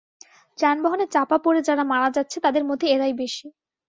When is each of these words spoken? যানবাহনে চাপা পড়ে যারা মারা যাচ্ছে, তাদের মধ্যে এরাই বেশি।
যানবাহনে 0.59 1.05
চাপা 1.07 1.37
পড়ে 1.37 1.61
যারা 1.61 1.83
মারা 1.83 2.09
যাচ্ছে, 2.17 2.37
তাদের 2.45 2.63
মধ্যে 2.69 2.85
এরাই 2.87 3.13
বেশি। 3.21 3.45